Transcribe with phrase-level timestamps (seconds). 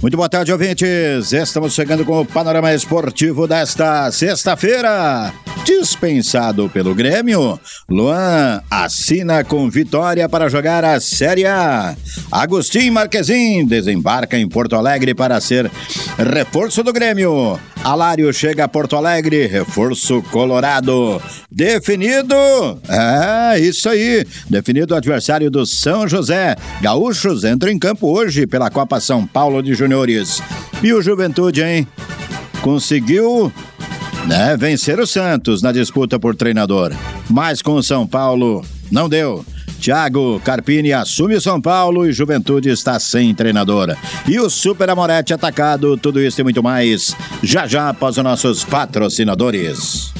[0.00, 1.30] Muito boa tarde, ouvintes.
[1.30, 5.30] Estamos chegando com o panorama esportivo desta sexta-feira.
[5.62, 11.94] Dispensado pelo Grêmio, Luan assina com vitória para jogar a Série A.
[12.32, 15.70] Agostinho Marquezin desembarca em Porto Alegre para ser
[16.16, 17.60] reforço do Grêmio.
[17.82, 21.20] Alário chega a Porto Alegre, reforço colorado.
[21.50, 22.34] Definido?
[22.86, 24.26] É, isso aí.
[24.48, 26.56] Definido o adversário do São José.
[26.82, 30.42] Gaúchos entram em campo hoje pela Copa São Paulo de Juniores.
[30.82, 31.88] E o Juventude, hein?
[32.60, 33.50] Conseguiu
[34.26, 36.92] né, vencer o Santos na disputa por treinador.
[37.30, 39.44] Mas com o São Paulo não deu.
[39.80, 43.96] Thiago Carpini assume São Paulo e Juventude está sem treinadora.
[44.28, 48.62] E o Super Amorete atacado, tudo isso e muito mais, já já após os nossos
[48.62, 50.19] patrocinadores.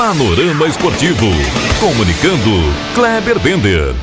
[0.00, 1.26] Panorama Esportivo.
[1.78, 3.94] Comunicando, Kleber Bender.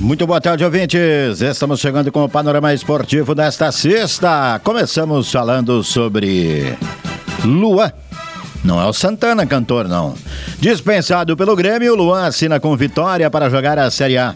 [0.00, 1.40] Muito boa tarde, ouvintes.
[1.40, 4.60] Estamos chegando com o panorama esportivo desta sexta.
[4.64, 6.76] Começamos falando sobre
[7.44, 7.94] Lua.
[8.64, 10.16] Não é o Santana cantor, não.
[10.58, 14.34] Dispensado pelo Grêmio, Luan assina com vitória para jogar a Série A.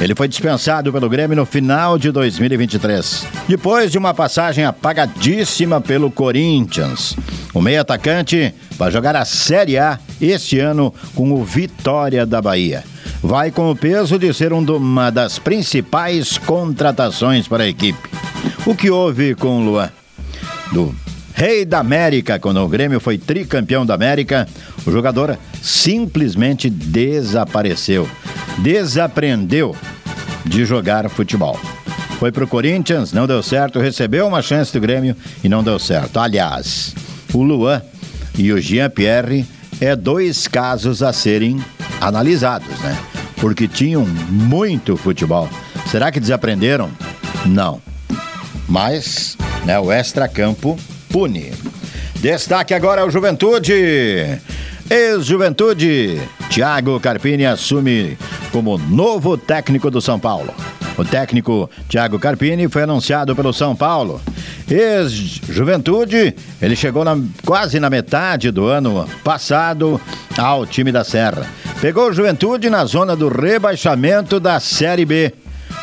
[0.00, 6.10] Ele foi dispensado pelo Grêmio no final de 2023, depois de uma passagem apagadíssima pelo
[6.10, 7.16] Corinthians.
[7.54, 12.84] O meio atacante vai jogar a Série A este ano com o Vitória da Bahia.
[13.22, 18.08] Vai com o peso de ser uma das principais contratações para a equipe.
[18.66, 19.90] O que houve com o Luan?
[20.72, 20.94] Do
[21.34, 24.46] Rei da América, quando o Grêmio foi tricampeão da América,
[24.86, 28.06] o jogador simplesmente desapareceu
[28.58, 29.74] desaprendeu
[30.44, 31.58] de jogar futebol.
[32.18, 36.18] Foi pro Corinthians, não deu certo, recebeu uma chance do Grêmio e não deu certo.
[36.18, 36.94] Aliás,
[37.32, 37.82] o Luan
[38.38, 39.44] e o Jean-Pierre
[39.80, 41.62] é dois casos a serem
[42.00, 42.96] analisados, né?
[43.36, 45.48] Porque tinham muito futebol.
[45.90, 46.90] Será que desaprenderam?
[47.44, 47.82] Não.
[48.66, 50.78] Mas, né, o extracampo
[51.10, 51.52] pune.
[52.16, 54.40] Destaque agora o Juventude.
[54.88, 56.20] Ex-Juventude.
[56.48, 58.16] Thiago Carpini assume
[58.52, 60.54] como novo técnico do São Paulo.
[60.96, 64.20] O técnico Thiago Carpini foi anunciado pelo São Paulo.
[64.68, 70.00] Ex-Juventude, ele chegou na, quase na metade do ano passado
[70.38, 71.46] ao time da Serra.
[71.80, 75.32] Pegou o Juventude na zona do rebaixamento da Série B.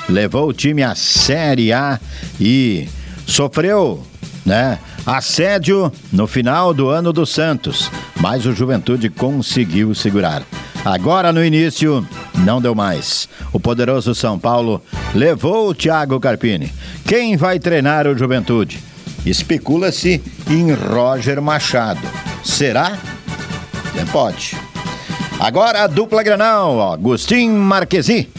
[0.10, 2.00] Levou o time à Série A
[2.40, 2.90] e
[3.26, 4.04] sofreu,
[4.46, 4.80] né?
[5.06, 10.44] Assédio no final do ano do Santos, mas o Juventude conseguiu segurar.
[10.86, 12.06] Agora no início,
[12.40, 13.30] não deu mais.
[13.54, 14.82] O poderoso São Paulo
[15.16, 16.72] levou o Thiago Carpini.
[17.06, 18.80] Quem vai treinar o Juventude?
[19.26, 22.02] Especula-se em Roger Machado.
[22.44, 22.98] Será?
[24.12, 24.56] Pode.
[25.40, 28.30] Agora a dupla Granal, Agostinho Marquesi,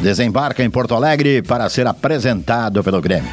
[0.00, 3.30] desembarca em Porto Alegre para ser apresentado pelo Grêmio.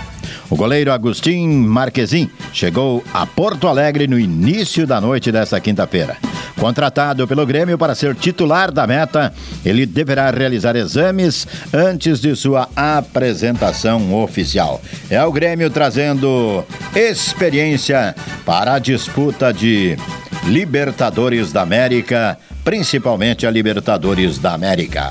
[0.49, 6.17] O goleiro Agostinho Marquesim chegou a Porto Alegre no início da noite desta quinta-feira.
[6.59, 12.69] Contratado pelo Grêmio para ser titular da meta, ele deverá realizar exames antes de sua
[12.75, 14.81] apresentação oficial.
[15.09, 16.63] É o Grêmio trazendo
[16.95, 18.15] experiência
[18.45, 19.97] para a disputa de
[20.45, 25.09] Libertadores da América, principalmente a Libertadores da América.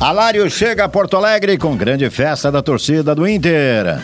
[0.00, 4.00] Alário chega a Porto Alegre com grande festa da torcida do Inter.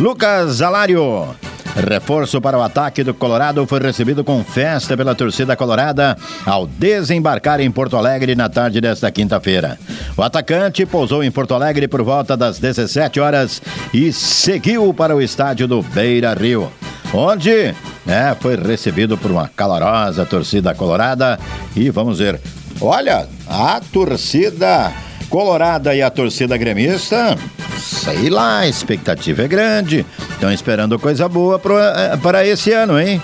[0.00, 1.36] Lucas Alário
[1.76, 7.60] Reforço para o ataque do Colorado foi recebido com festa pela torcida colorada ao desembarcar
[7.60, 9.78] em Porto Alegre na tarde desta quinta-feira.
[10.16, 13.60] O atacante pousou em Porto Alegre por volta das 17 horas
[13.92, 16.72] e seguiu para o estádio do Beira Rio.
[17.12, 17.74] onde
[18.06, 21.38] né, foi recebido por uma calorosa torcida colorada.
[21.74, 22.40] E vamos ver,
[22.80, 24.92] olha, a torcida
[25.28, 27.36] colorada e a torcida gremista,
[27.78, 30.06] sei lá, a expectativa é grande.
[30.30, 31.60] Estão esperando coisa boa
[31.96, 33.20] eh, para esse ano, hein?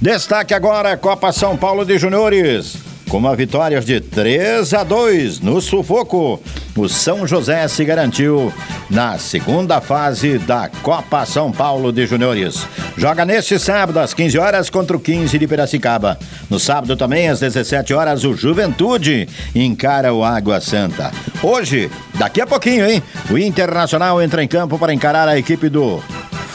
[0.00, 2.85] Destaque agora Copa São Paulo de Juniores.
[3.08, 6.42] Com uma vitória de 3 a 2 no sufoco,
[6.76, 8.52] o São José se garantiu
[8.90, 12.66] na segunda fase da Copa São Paulo de Juniores.
[12.98, 16.18] Joga neste sábado às 15 horas contra o 15 de Piracicaba.
[16.50, 21.12] No sábado também às 17 horas o Juventude encara o Água Santa.
[21.42, 23.00] Hoje, daqui a pouquinho, hein?
[23.30, 26.02] O Internacional entra em campo para encarar a equipe do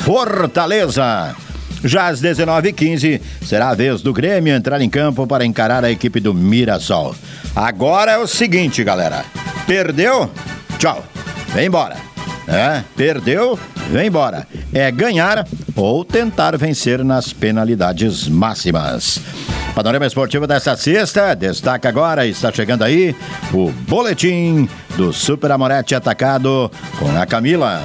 [0.04, 1.34] Fortaleza.
[1.84, 6.20] Já às 19h15, será a vez do Grêmio entrar em campo para encarar a equipe
[6.20, 7.16] do Mirassol.
[7.56, 9.26] Agora é o seguinte, galera.
[9.66, 10.30] Perdeu?
[10.78, 11.04] Tchau.
[11.54, 11.96] Vem embora.
[12.48, 13.58] É, perdeu?
[13.90, 14.48] Vem embora.
[14.74, 19.20] É ganhar ou tentar vencer nas penalidades máximas.
[19.74, 23.16] Panorama Esportivo dessa sexta, destaca agora, está chegando aí,
[23.54, 24.68] o boletim
[24.98, 26.70] do Super Amorete Atacado
[27.00, 27.82] com a Camila.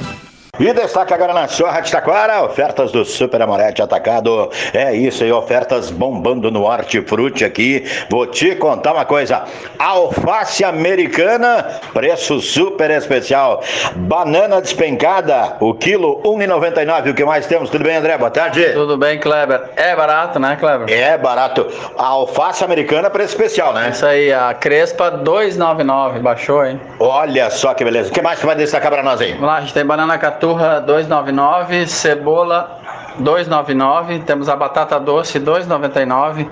[0.59, 4.49] E destaque agora na sua Rádio Taquara, ofertas do Super Amorete Atacado.
[4.73, 7.85] É isso aí, ofertas bombando no hortifruti aqui.
[8.09, 9.43] Vou te contar uma coisa:
[9.77, 13.61] alface americana, preço super especial.
[13.97, 17.11] Banana despencada, o quilo R$ 1,99.
[17.11, 17.69] O que mais temos?
[17.69, 18.17] Tudo bem, André?
[18.17, 18.73] Boa tarde.
[18.73, 19.61] Tudo bem, Kleber.
[19.75, 20.91] É barato, né, Kleber?
[20.91, 21.67] É barato.
[21.95, 23.89] A alface americana, preço especial, né?
[23.91, 26.19] Isso aí, a Crespa 2,99.
[26.19, 26.81] Baixou, hein?
[26.99, 28.09] Olha só que beleza.
[28.09, 29.33] O que mais que vai destacar para nós aí?
[29.33, 32.79] Vamos lá, a gente tem banana catu turra 2,99, cebola
[33.21, 34.23] 2,99.
[34.23, 36.47] Temos a batata doce 2,99,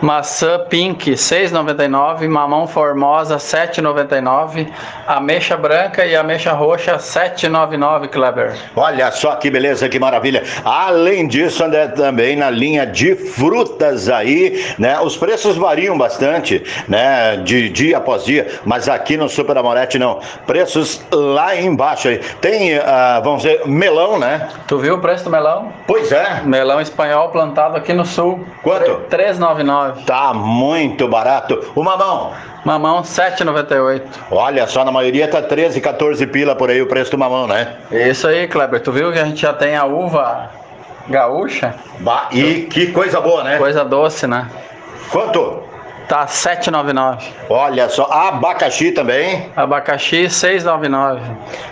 [0.00, 4.68] maçã pink 6,99, mamão formosa 7,99,
[5.06, 8.56] ameixa branca e ameixa roxa 7,99, Kleber.
[8.76, 10.42] Olha só que beleza, que maravilha.
[10.64, 14.98] Além disso, André, também na linha de frutas aí, né?
[15.00, 17.36] Os preços variam bastante, né?
[17.36, 20.20] De dia após dia, mas aqui no Super Amorete não.
[20.46, 22.18] Preços lá embaixo aí.
[22.40, 22.82] Tem, uh,
[23.22, 24.48] vamos dizer, melão, né?
[24.66, 25.72] Tu viu o preço do melão?
[25.86, 26.40] Pois Pois é.
[26.44, 28.44] Melão espanhol plantado aqui no sul.
[28.62, 29.02] Quanto?
[29.10, 30.04] 3,99.
[30.06, 31.72] Tá muito barato.
[31.74, 32.32] O mamão?
[32.64, 34.02] Mamão 7,98.
[34.30, 37.76] Olha só, na maioria tá 13, 14 pila por aí o preço do mamão, né?
[37.90, 38.80] Isso aí, Kleber.
[38.80, 40.50] Tu viu que a gente já tem a uva
[41.08, 41.74] gaúcha?
[42.00, 43.58] Bah, e que coisa boa, né?
[43.58, 44.48] Coisa doce, né?
[45.10, 45.62] Quanto?
[46.08, 47.22] Tá 7,99.
[47.50, 49.50] Olha só, abacaxi também?
[49.54, 51.20] Abacaxi 6,99.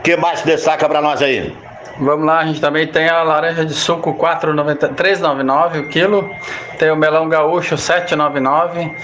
[0.04, 1.56] que mais destaca para nós aí?
[1.98, 6.30] Vamos lá, a gente também tem a laranja de suco 3,99 o quilo.
[6.78, 8.94] Tem o melão gaúcho 7,99.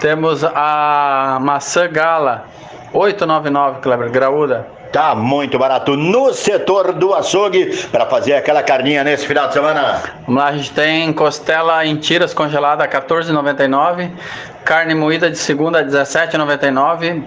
[0.00, 2.44] Temos a maçã gala
[2.92, 4.66] 8,99, Kleber, graúda.
[4.92, 10.02] Tá muito barato no setor do açougue para fazer aquela carninha nesse final de semana.
[10.26, 14.10] Vamos lá, a gente tem costela em tiras congelada 14,99,
[14.62, 17.22] carne moída de segunda 17,99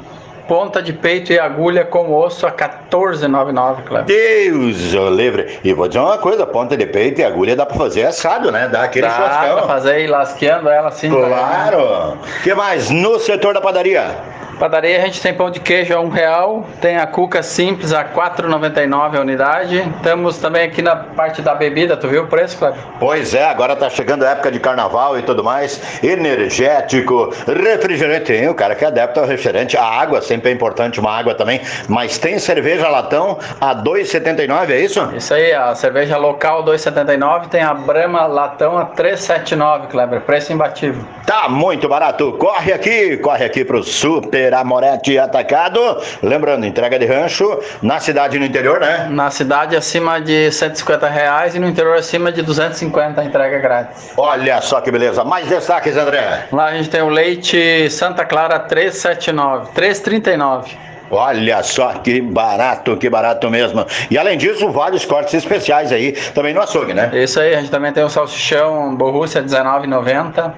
[0.47, 4.05] ponta de peito e agulha com osso a 14,99, Cleber.
[4.05, 5.59] Deus, eu livre.
[5.63, 8.67] E vou dizer uma coisa, ponta de peito e agulha dá pra fazer assado, né?
[8.67, 9.55] Dá aquele dá churrascão.
[9.55, 11.09] Dá pra fazer e lasqueando ela assim.
[11.09, 12.13] Tá claro.
[12.13, 12.89] O que mais?
[12.89, 14.15] No setor da padaria?
[14.59, 18.05] Padaria a gente tem pão de queijo a um real, tem a cuca simples a
[18.05, 19.83] 4,99 a unidade.
[20.01, 22.79] Temos também aqui na parte da bebida, tu viu o preço, Cleber?
[22.99, 26.03] Pois é, agora tá chegando a época de carnaval e tudo mais.
[26.03, 28.25] Energético, refrigerante.
[28.25, 29.77] Tem o cara que é adepto ao refrigerante.
[29.77, 31.61] A água sempre é importante, uma água também.
[31.87, 35.11] Mas tem cerveja latão a 2,79, é isso?
[35.15, 40.21] Isso aí, a cerveja local 2,79, tem a Brahma latão a 3,79, Kleber.
[40.21, 41.03] Preço imbatível.
[41.25, 42.33] Tá muito barato.
[42.33, 45.79] Corre aqui, corre aqui pro super Amorete Atacado.
[46.21, 49.07] Lembrando, entrega de rancho na cidade e no interior, né?
[49.09, 54.11] Na cidade acima de 150 reais e no interior acima de 250 entrega grátis.
[54.17, 55.23] Olha só que beleza.
[55.23, 56.47] Mais destaques, André.
[56.51, 60.85] Lá a gente tem o leite Santa Clara 379, 339.
[61.11, 63.85] Olha só que barato, que barato mesmo.
[64.09, 67.11] E além disso, vários cortes especiais aí também no açougue, né?
[67.13, 70.51] Isso aí, a gente também tem o salsichão Borrússia 19,90.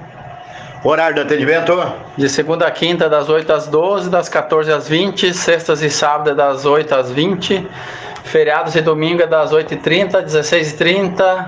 [0.90, 1.94] Horário de atendimento?
[2.16, 6.34] De segunda a quinta, das 8 às 12, das 14 às 20, sextas e sábados
[6.34, 7.68] das 8 às 20,
[8.24, 11.46] feriados e domingo é das 8h30, 16h30,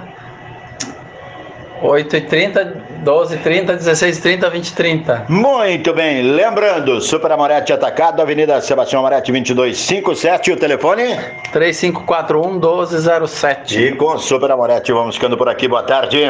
[1.81, 5.29] 8h30, 12h30, 16h30, 20h30.
[5.29, 11.15] Muito bem, lembrando, Super Amorete Atacado, Avenida Sebastião Amorete 2257, o telefone?
[11.53, 13.79] 3541 1207.
[13.79, 16.29] E com Super Amorete vamos ficando por aqui, boa tarde.